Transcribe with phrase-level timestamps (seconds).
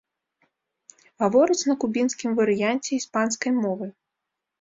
[1.23, 3.85] Гавораць на кубінскім варыянце іспанскай мовы.